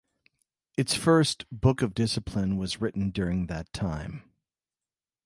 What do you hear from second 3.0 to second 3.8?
during that